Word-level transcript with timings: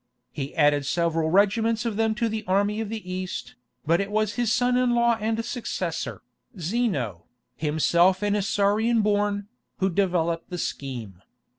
He 0.31 0.55
added 0.55 0.87
several 0.87 1.29
regiments 1.29 1.85
of 1.85 1.95
them 1.95 2.15
to 2.15 2.27
the 2.27 2.43
army 2.47 2.81
of 2.81 2.89
the 2.89 3.07
East, 3.07 3.53
but 3.85 4.01
it 4.01 4.09
was 4.09 4.33
his 4.33 4.51
son 4.51 4.75
in 4.75 4.95
law 4.95 5.15
and 5.21 5.45
successor, 5.45 6.23
Zeno, 6.59 7.25
himself 7.55 8.23
an 8.23 8.33
Isaurian 8.35 9.03
born, 9.03 9.47
who 9.77 9.91
developed 9.91 10.49
the 10.49 10.57
scheme. 10.57 11.21